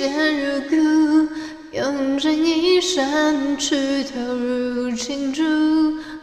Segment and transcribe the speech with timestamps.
[0.00, 0.74] 爱如故，
[1.72, 5.42] 用尽一生去投入情注，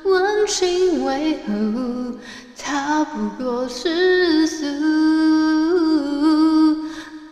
[0.04, 2.18] 问情为何？
[2.58, 4.66] 逃不过世俗，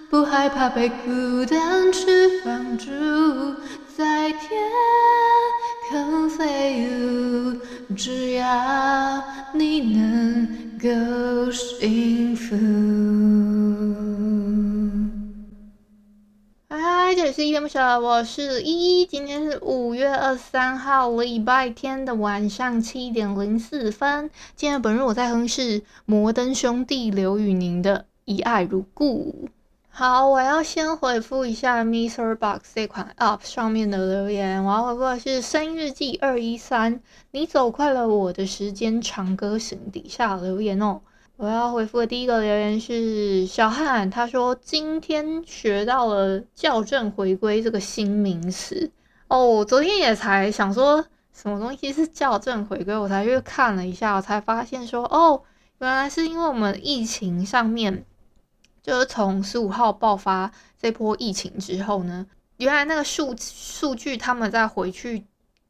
[0.09, 2.85] 不害怕被孤单去放逐，
[3.97, 4.61] 在天
[5.89, 7.55] 空飞舞，
[7.95, 10.47] 只要你能
[10.79, 13.56] 够幸福。
[17.47, 19.05] 嗨，这里是依依恋不舍，我是依依。
[19.05, 24.29] 今天是五月二十三号，礼拜天的晚上七点零四分。
[24.57, 29.47] 今天本日我在哼是摩登兄弟刘宇宁的《一爱如故》。
[29.87, 34.61] 好，我要先回复一下 MixerBox 这款 App 上面的留言。
[34.65, 36.99] 我要回复的是声音日记二一三，
[37.31, 40.99] 你走快了我的时间，长歌行底下留言哦。
[41.37, 48.91] 我要回复的第一个留言是小汉，他说今天学到了校正回归这个新名词
[49.27, 49.45] 哦。
[49.45, 55.43] 我昨天也才想说什么东西是校正回归，我才去看了一下，我才发现说哦，
[55.77, 58.03] 原来是因为我们疫情上面
[58.81, 62.25] 就是从十五号爆发这波疫情之后呢，
[62.57, 65.23] 原来那个数数据他们再回去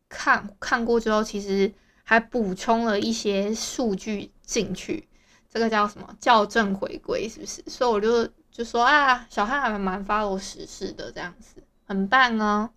[0.08, 1.74] 看看过之后，其实
[2.06, 5.10] 还补充了一些数据进去。
[5.58, 7.64] 这个叫什么校正回归，是不是？
[7.66, 12.70] 所以我就就说啊，小汉还蛮 follow 时事的，这样子很棒哦。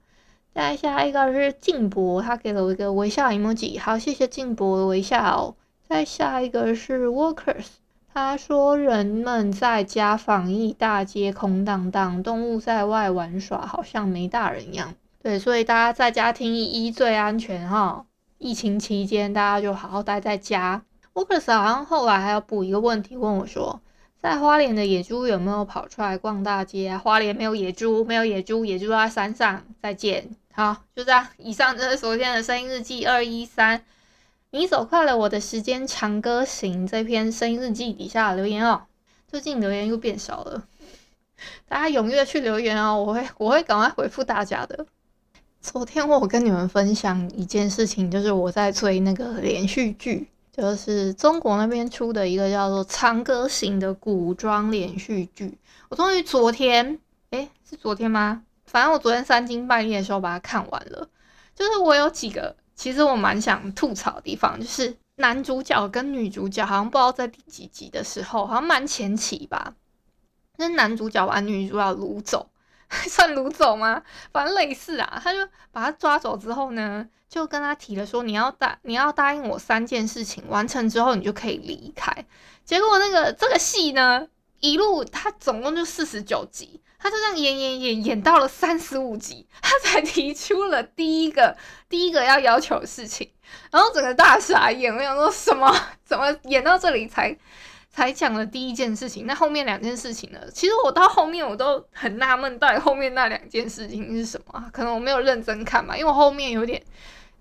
[0.54, 5.54] 再下一个是静博，他给了我一个微笑 emoji，好，谢谢静博的微笑。
[5.86, 7.66] 再下一个是 workers，
[8.14, 14.94] 他说人们在家防疫，大街空荡荡，动物在外玩耍，好像没大人一样。
[15.22, 18.06] 对，所以大家在家听依依最安全哈。
[18.38, 20.82] 疫情期间，大家就好好待在家。
[21.14, 23.80] 沃克斯好像后来还要补一个问题，问我说，
[24.22, 26.98] 在花莲的野猪有没有跑出来逛大街啊？
[26.98, 29.64] 花莲没有野猪，没有野猪，野猪都在山上。
[29.82, 31.26] 再见，好，就这样。
[31.36, 33.82] 以上就是昨天的声音日记二一三。
[34.52, 38.82] 你走快了我的时间，长歌行这篇声音日记底下留言哦。
[39.26, 40.64] 最近留言又变少了，
[41.68, 44.86] 大家踊跃去留言哦，我会我会赶快回复大家的。
[45.60, 50.28] 昨天我跟你们分享一件事情，就是我在追那个连续剧。
[50.52, 55.56] 就是中国那边出的一个叫做《长歌行》的古装连续剧，
[55.88, 56.98] 我终于昨天，
[57.30, 58.42] 诶，是昨天吗？
[58.66, 61.08] 反正我昨天三更半夜的时候把它看完了。
[61.54, 69.74] 就是我有几个，其实我蛮想吐槽的地方，就是男主角跟女主角好像不知道在第几集的时候，好像蛮前期吧，
[70.56, 72.50] 那男主角把女主角掳走。
[73.08, 74.02] 算掳走吗？
[74.32, 75.38] 反正类似啊，他就
[75.70, 82.12] 把他抓走之后呢，就跟他提了说，你要答你要答应我三件事情，完成之后你就可以离开。
[82.64, 84.26] 结果那个这个戏呢，
[84.58, 91.56] 一路他总共就四十九集，他就这样演演演演到了三十五集，他才提出了第一个
[91.88, 93.30] 第一个要要求的事情，
[93.70, 95.72] 然后整个大傻眼，我想说什么？
[96.04, 97.38] 怎么演到这里才？
[97.92, 100.38] 才讲了第一件事情，那后面两件事情呢？
[100.54, 104.64] 其实我到后面我都很纳闷，到底后面那两件事情是什么？
[104.72, 106.80] 可能我没有认真看吧，因为我后面有点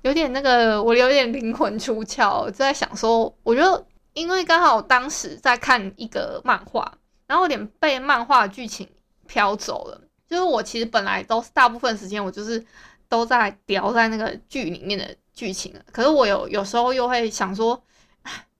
[0.01, 6.91] 有点那个，我有点灵魂出窍，就在想说，我觉得因为刚好当时在看一个漫画，
[7.27, 8.89] 然后有点被漫画剧情
[9.27, 10.01] 飘走了。
[10.27, 12.63] 就是我其实本来都是大部分时间我就是
[13.07, 17.79] 都在聊在那个剧里面的剧情，可是我有有时候又会想说。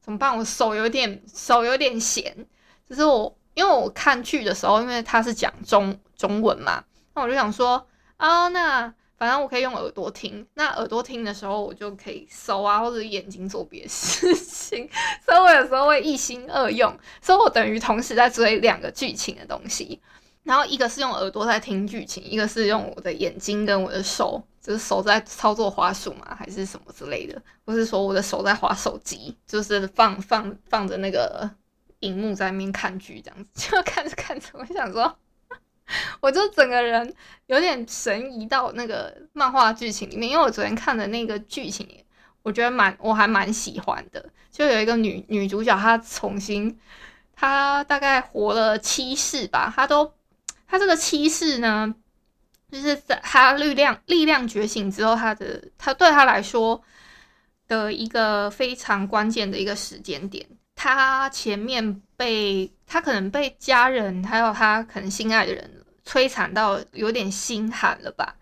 [0.09, 0.35] 怎么办？
[0.35, 2.35] 我手有点手有点闲，
[2.89, 6.83] 就是我因为我看剧的时候，因为他是讲中中文嘛，
[7.13, 7.85] 那我就想说
[8.17, 14.89] 啊，那反正我可以用耳朵听，那耳朵听的时候，我就可以手啊或者眼睛做别的事情，
[15.23, 16.91] 所以我有时候会一心二用，
[17.21, 20.01] 所以我等于同时在追两个剧情的东西，
[20.41, 24.43] 然后一个是用耳朵在听剧情，一个是用我的眼睛跟我的手。
[24.61, 31.49] 就是手在操作滑鼠嘛，还是什么之类的，或是说我的手在滑手机，就是放放放着那个
[31.99, 35.17] 荧幕在那边看剧这样子，就看着看着，我想说，
[36.21, 37.13] 我就整个人
[37.47, 41.87] 有点神移到那个漫画剧情里面，因为我昨天看的那个剧情，
[42.43, 46.79] 我觉得蛮我还蛮喜欢的，就有一个女女主角，她重新
[47.35, 50.13] 她大概活了七世吧，她都
[50.67, 51.95] 她这个七世呢，
[52.71, 56.81] 就是在他力量力量觉醒之后，他的他对他来说
[57.67, 60.45] 的一个非常关键的一个时间点。
[60.75, 68.35] 他前面被他可能被家人还有他可能心爱的人摧残到有点心寒了吧？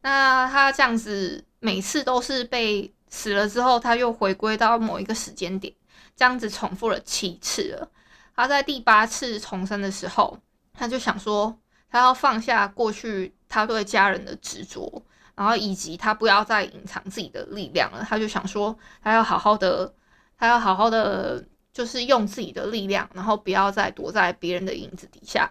[0.00, 5.72] 那他这样子每次都是被死了之后，他又回归到某一个时间点，
[6.16, 7.90] 这样子重复了七次了。
[8.34, 10.38] 他在第八次重生的时候，
[10.72, 11.56] 他就想说，
[11.90, 15.00] 他要放下过去他对家人的执着，
[15.36, 18.04] 然后以及他不要再隐藏自己的力量了。
[18.08, 19.94] 他就想说，他要好好的，
[20.36, 25.48] 他要好好的，就是用自己的力量，然后不要再躲在别人的影子底下，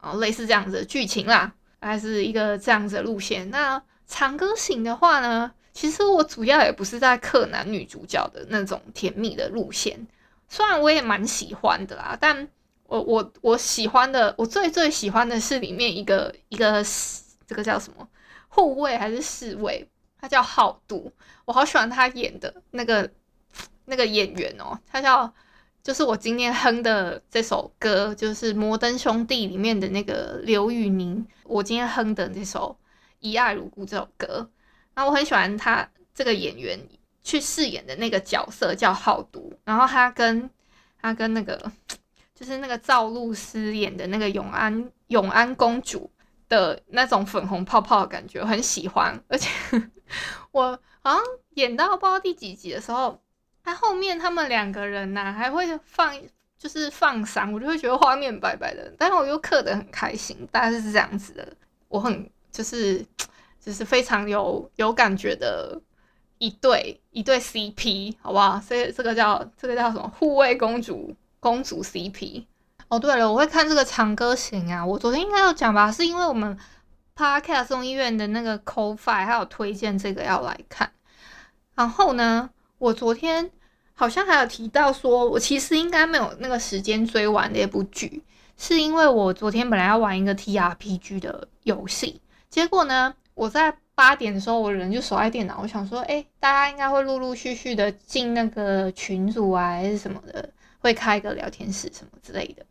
[0.00, 3.50] 啊，类似这样子的剧情啦，还是一个这样子的路线。
[3.50, 10.06] 那长歌行的话呢，其实我主要也不是在嗑男女主角的那种甜蜜的路线。
[10.48, 12.48] 虽然我也蛮喜欢的啦，但
[12.84, 16.84] 我我我喜欢的，我最最喜欢的是里面一个一个
[17.46, 18.08] 这个叫什么
[18.48, 19.88] 护卫还是侍卫，
[20.20, 21.10] 他叫浩都，
[21.44, 23.10] 我好喜欢他演的那个
[23.84, 25.32] 那个演员哦，他叫
[25.82, 32.76] 就是我今天哼的这首歌，就是《摩登兄弟》里面的那个刘宇宁，我今天哼的这首
[33.20, 34.50] 《一爱如故》这首歌，
[34.94, 36.78] 那我很喜欢他这个演员。
[37.22, 40.48] 去饰演的那个角色叫浩都，然后他跟
[41.02, 41.60] 他跟那个
[42.32, 46.08] 就是那个赵露思演的那个永安永安公主
[46.48, 49.18] 的那种粉红泡泡的感觉，我很喜欢。
[49.28, 49.48] 而且
[50.52, 51.22] 我好像
[51.54, 53.20] 演到不知道第几集的时候，
[53.62, 56.14] 他后面他们两个人呐、还会放
[56.58, 61.56] 就是放闪，我就会觉得画面白白的，但是我又嗑得很开心，大概是这样子的。
[61.88, 63.04] 我很就是
[63.60, 65.80] 就是非常有有感觉的。
[66.38, 68.60] 一对一对 CP，好不好？
[68.60, 70.06] 所以这个叫这个叫什么？
[70.18, 72.44] 护卫公主公主 CP。
[72.88, 74.84] 哦，对了，我会看这个长歌行啊。
[74.84, 76.56] 我昨天应该有讲吧，是因为我们
[77.16, 80.90] Podcast 众议院的那个 Co-Fi 还有推荐这个要来看。
[81.74, 82.48] 然后呢，
[82.78, 83.50] 我昨天
[83.94, 88.22] 好像还有提到说，我其实应该没有那个时间追完那部剧，
[88.56, 93.76] 是因为我昨天本来要玩一个 TRPG 的游戏，结果呢，我在。
[93.96, 95.58] 八点的时候，我人就守在电脑。
[95.62, 100.46] 我想说，哎，大家应该会陆陆续续的进那个群组啊，还是什么的，
[100.80, 102.66] 会开一个聊天室什么之类的。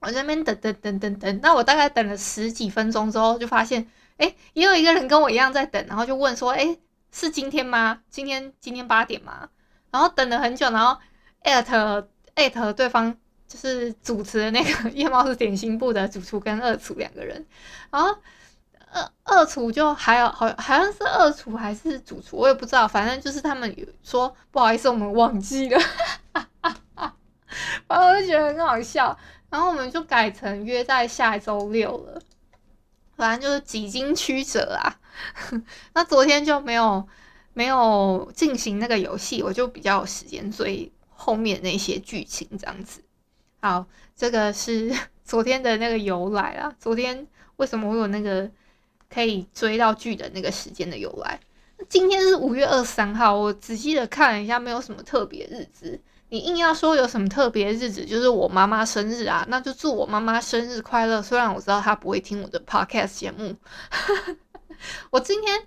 [0.00, 3.86] 我在那边等等等等等，那我大概等了十几分钟之后，就发现，
[4.16, 6.76] 哎，也有一个人跟我一样在等，然后就问说，哎，
[7.12, 8.00] 是今天吗？
[8.08, 9.48] 今天今天八点吗？
[9.90, 10.98] 然后等了很久，然后
[11.42, 13.16] 艾特艾特对方
[13.46, 17.46] 就是主持的那个夜猫子点心部的主厨跟二厨两个人，
[17.90, 18.16] 然后。
[18.90, 22.88] 二二厨就还有好好像是二厨还是主厨，我也不知道。
[22.88, 25.78] 反正就是他们有说不好意思，我们忘记了。
[27.86, 29.14] 反正我就觉得很好笑。
[29.50, 32.20] 然后我们就改成约在下周六了。
[33.16, 35.00] 反正就是几经曲折啊。
[35.94, 37.06] 那昨天就没有
[37.52, 43.02] 没有进行那个游戏，我就比较有时间追后面那些剧情这样子。
[43.60, 46.74] 好，这个是 昨天的那个由来啦。
[46.78, 48.50] 昨天为什么我有那个？
[49.10, 51.40] 可以追到剧的那个时间的由来。
[51.88, 55.98] 今天是五月二十三号，我仔细的看了一下，没有什么特别日子。
[56.30, 61.22] 你硬要说有什么特别日子，就是我妈妈生日啊，那就祝我妈妈生日快乐。
[61.22, 63.56] 虽然我知道她不会听我的 podcast 节目。
[65.10, 65.66] 我今天，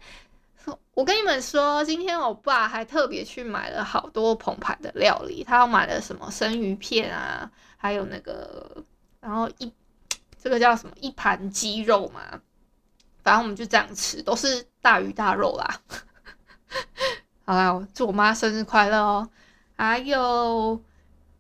[0.94, 8.84] 我跟你们说，今天我爸还特别去买了好多澎湃的料理，他要买了什么生鱼片啊，还有那个，
[9.20, 9.74] 然后一
[10.42, 12.40] 这个叫什么一盘鸡肉嘛。
[13.24, 15.82] 反正我们就这样吃，都是大鱼大肉啦。
[17.46, 19.30] 好啦，祝我妈生日快乐哦！
[19.84, 20.80] 还有，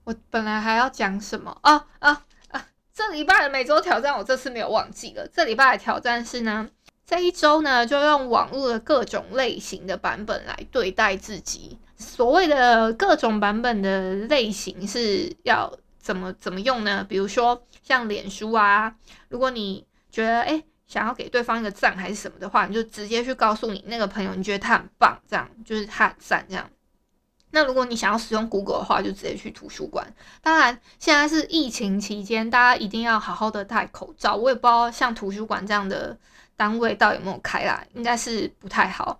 [0.03, 2.67] 我本来还要讲什么啊啊啊！
[2.91, 5.27] 这礼拜的每周挑战我这次没有忘记了。
[5.27, 6.67] 这礼拜的挑战是呢，
[7.05, 11.77] 这一周呢就用网络的各种类型的版本来对待自己。
[11.97, 17.05] 所谓的各种版本的类型是要怎么怎么用呢？
[17.07, 18.95] 比如说像脸书啊，
[19.29, 26.67] 如果你觉得诶想要给对方一个赞还是什么的话，你就直接去告诉你那个朋友，你觉得他很棒，这样就是他很赞这样。
[27.51, 30.13] 那如果你想要使用 Google 的话，就直接去图书馆。
[30.41, 34.35] 当然，现在是疫情期间，大家一定要好好的戴口罩。
[34.35, 36.17] 我也不知道像图书馆这样的
[36.55, 39.19] 单位到底有没有开啦，应该是不太好。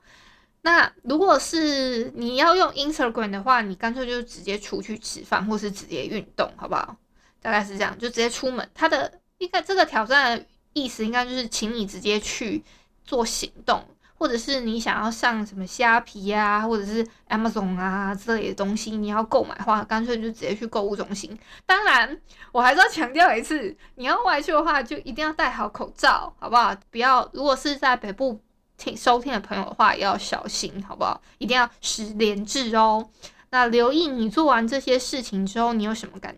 [0.61, 6.95] 那如果是你要用 Instagram 的话，你干脆就直接出去吃饭，或是直接运动，好不好？
[7.41, 8.69] 大概是这样，就直接出门。
[8.73, 10.45] 它的应该这个挑战的。
[10.73, 12.63] 意思应该就是，请你直接去
[13.03, 13.83] 做行动，
[14.22, 21.36] 或者是你想要上什么虾皮啊，或者是 Amazon 啊之类的东西，你要购买的话，干脆就直接去购物中心。
[21.66, 26.72] 当然，我还是要强调一次，你要外出的话，就一定要戴好口罩，好不好？
[26.92, 28.40] 不要，如果是在北部
[28.78, 31.20] 听收听的朋友的话，也要小心，好不好？
[31.40, 33.10] 一定要十连制哦。
[33.50, 36.36] 那留意你做完这些事情之后，你有什么感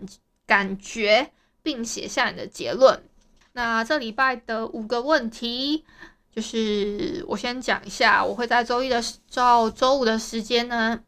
[0.47, 3.03] 感觉，并写下你的结论。
[3.55, 5.83] 那这礼拜的五个问题，
[6.35, 8.99] 就是我先讲一下，我会在周一的
[9.33, 10.99] 到周五的时间呢，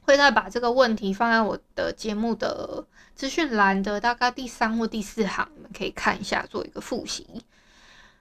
[0.00, 7.26] 会再把这个问题放在我的节目的资讯栏的大概第三或第四行，你们可以看一下，做一个复习。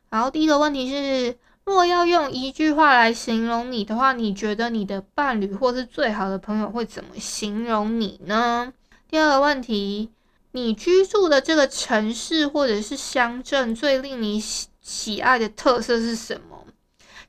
[0.09, 8.73] 然后第一个问题是，若要用一句话来形容你的话，你觉得你的伴侣或是最好的朋友会怎么形容你呢？
[9.09, 10.11] 第二个问题。
[10.51, 14.41] 你居住的这个城市或者是乡镇最令你
[14.89, 16.65] 喜爱的特色是什么？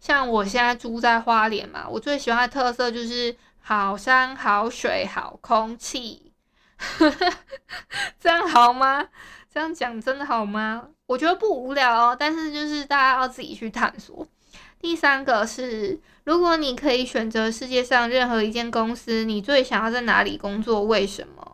[0.01, 6.33] 像我现在住在花莲嘛，我最喜欢的特色就是好山好水好空气，
[8.19, 9.07] 这样好吗？
[9.53, 10.89] 这样讲真的好吗？
[11.05, 14.27] 我觉得不无聊哦，但是就是大家要自己去探索。
[14.81, 20.85] 第三个是，如果你可以选择世界上任何一间公司，你最想要在哪里工作？
[20.85, 21.50] 为什么？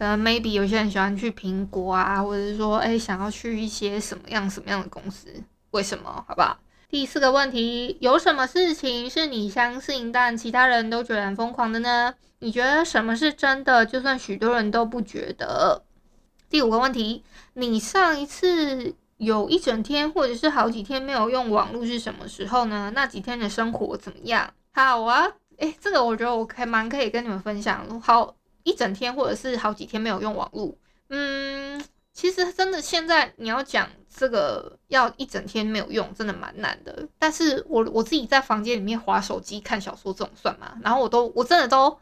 [0.00, 5.28] 可能，maybe 有些人喜欢去苹果啊，或者是说，哎，想要去一些什么样什么样的公司？
[5.72, 6.24] 为什么？
[6.26, 6.56] 好不好？
[6.88, 12.14] 第四个问题，有什么事情是你相信，但其他人都觉得很疯狂的呢？
[12.38, 13.84] 你觉得什么是真的？
[13.84, 15.82] 就算许多人都不觉得。
[16.48, 22.90] 第五个问题，你上一次有一整天或者是好几天没有用网络是什么时候呢？
[22.94, 24.50] 那几天的生活怎么样？
[24.72, 28.00] 好，我要，哎，这个我觉得我可以蛮可以跟你们分享。
[28.00, 28.34] 好。
[28.62, 30.76] 一整天或者是好几天没有用网络，
[31.08, 37.08] 嗯，其实真的现在你要讲这个要一整天没有用，真的蛮难的。
[37.18, 40.76] 但是我我自己在房间里面滑手机看小说这种算吗？
[40.82, 41.98] 然后我都我真的都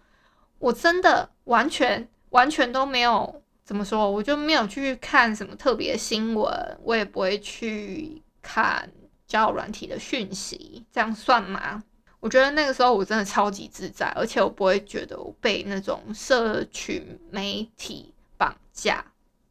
[0.59, 8.91] 我真的完全完全都没有怎么说，我就没有去看什么特别新闻，我也不会去看
[9.27, 11.83] 交友软体的讯息，这样算吗？
[12.21, 19.05] 我觉得那个时候我真的超级自在，而且我不会觉得我被那种社群媒体绑架，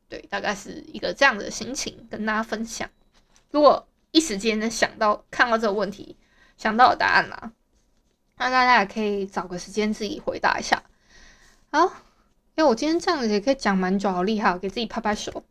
[0.09, 2.89] 对，大概是一个这样的心情跟大家分享。
[3.51, 6.17] 如果一时间能想到看到这个问题，
[6.57, 7.53] 想到的答案啦，
[8.37, 10.83] 那大家也可以找个时间自己回答一下。
[11.71, 11.85] 好，
[12.55, 15.43] 因为我今天这样子也可以讲蛮久，好厉害，给自己拍拍手。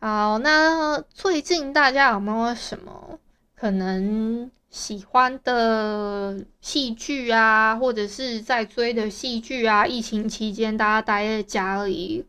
[0.00, 3.18] 好，那最近大家有没有什么
[3.62, 12.26] 可能喜欢的戏剧啊，或者是在追的戏剧啊，疫情期间大家待在家里，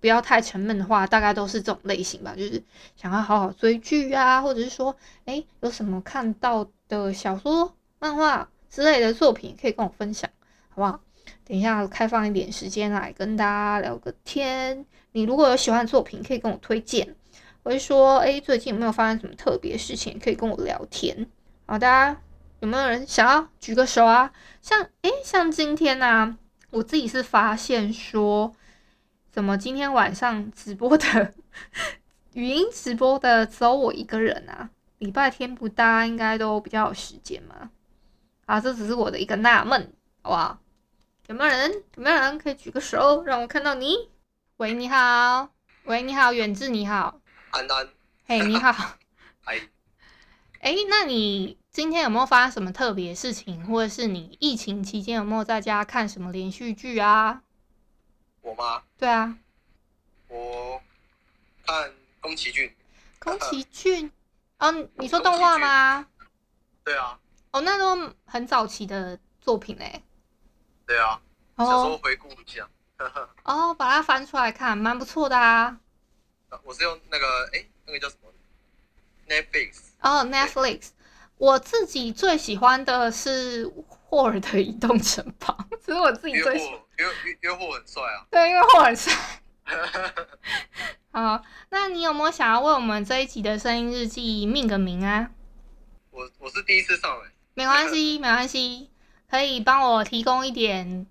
[0.00, 2.34] 不要太沉闷的话，大概都是这种类型吧。
[2.34, 2.62] 就是
[2.96, 4.96] 想要好好追剧啊，或者是说，
[5.26, 10.30] 哎、有什么看到的小说、漫画之类的作品，可以跟我分享，
[10.70, 10.98] 好不好？
[11.44, 14.86] 等一下开放一点时间来跟大家聊个天。
[15.12, 17.16] 你如果有喜欢的作品，可以跟我推荐。
[17.62, 21.28] 或者说，哎、最近有没有发生什么特别事情，可以跟我聊天。
[21.66, 22.20] 好，大家
[22.60, 24.32] 有没有人想要举个手啊？
[24.60, 26.36] 像，诶，像今天呢、
[26.70, 28.52] 我自己是发现说，
[29.30, 31.34] 怎么今天晚上直播的
[32.34, 34.70] 语音直播的只有我一个人啊？
[34.98, 37.70] 礼拜天不大家应该都比较有时间嘛？
[38.46, 40.58] 啊，这只是我的一个纳闷，好不好？
[41.28, 41.70] 有没有人？
[41.96, 44.08] 有没有人可以举个手，让我看到你？
[44.56, 45.50] 喂，你好。
[45.84, 47.19] 喂，你好，远志，你好。
[47.50, 47.88] 安安。
[48.26, 48.72] 嘿，你好。
[49.44, 49.60] 嗨。
[50.60, 51.58] 哎，那你？
[51.70, 57.42] 今天有没有发生什么特别事情，或者是你疫情期间有没有在家看什么连续剧啊？
[58.42, 58.82] 我吗？
[58.98, 59.38] 对啊，
[60.26, 60.82] 我
[61.64, 62.74] 看宫崎骏。
[63.20, 64.10] 宫崎 骏？
[64.58, 66.08] 哦，你说动画吗？
[66.84, 67.18] 对啊。
[67.52, 70.02] 哦，那都很早期的作品嘞。
[70.86, 71.20] 对啊。
[71.56, 72.68] 小时候回顾一下。
[73.44, 75.78] 哦，把它翻出来看，蛮不错的啊。
[76.64, 78.30] 我是用那个，哎，那个叫什么
[79.28, 79.90] ？Netflix。
[80.00, 80.90] 哦，Netflix。
[81.38, 86.74] 我自己最喜欢的是霍尔的移动城堡， 这是我自己最喜欢。
[86.98, 88.26] 因为因为霍很帅啊。
[88.30, 89.12] 对，因为霍很帅。
[91.12, 95.30] 好，那你有没有想要为我们这一集的声音日记命个名啊？
[96.10, 97.30] 我我是第一次上来。
[97.54, 98.90] 没关系，没关系，
[99.30, 101.06] 可以帮我提供一点，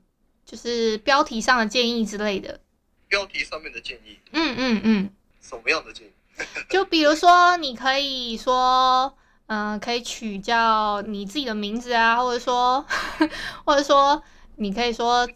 [0.45, 2.59] 就是标题上的建议之类的。
[3.07, 4.19] 标题上面的建议。
[4.31, 5.13] 嗯嗯嗯。
[5.49, 6.11] 什么样的建议？
[6.69, 9.15] 就比如说，你可以说。
[9.51, 12.85] 嗯、呃，可以取叫你自己的名字啊，或者说，
[13.65, 14.21] 或者说，
[14.57, 15.27] 你可以说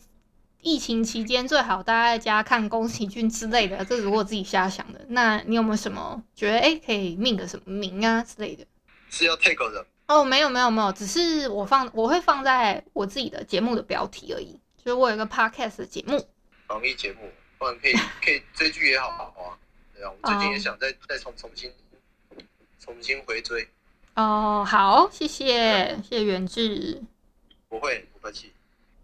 [0.62, 5.03] 疫情期间最好待在家看宫崎骏之类的，这是我自己瞎想的。
[5.08, 8.63] 那你有没有什么觉得哎、欸，可以命个什么名啊之类的？
[9.10, 9.84] 是要 take 人？
[10.05, 14.60] 哦，没有没有没有，只是我放我会放在我自己的节目的标题而已。
[14.77, 16.24] 就是我有一个 podcast 的节目，
[16.67, 17.93] 防疫节目，不然可以
[18.24, 19.58] 可以追剧也好啊。
[20.10, 20.95] 我最近也想再、oh.
[21.07, 21.72] 再重重新
[22.79, 23.67] 重新回追。
[24.15, 27.01] 哦、oh,，好，谢谢谢谢元志，
[27.67, 28.53] 不会不客气。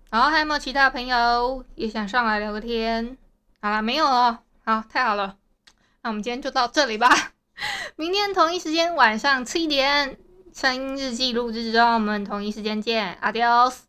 [0.10, 3.18] 然后还有没有其他朋友也想上来聊个天？
[3.62, 4.44] 好了，没有了。
[4.64, 5.38] 好，太好了，
[6.02, 7.34] 那我们今天就到这里吧。
[7.96, 10.18] 明天同一时间晚上七点，
[10.54, 13.89] 声音日记录制中，我们同一时间见，Adios。